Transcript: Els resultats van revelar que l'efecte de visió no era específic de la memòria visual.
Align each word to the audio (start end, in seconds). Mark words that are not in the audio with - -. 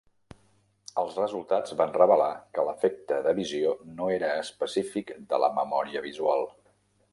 Els 1.01 1.19
resultats 1.19 1.75
van 1.81 1.93
revelar 1.97 2.29
que 2.57 2.65
l'efecte 2.69 3.21
de 3.29 3.35
visió 3.41 3.75
no 4.01 4.09
era 4.17 4.33
específic 4.47 5.15
de 5.35 5.43
la 5.47 5.53
memòria 5.63 6.05
visual. 6.11 6.47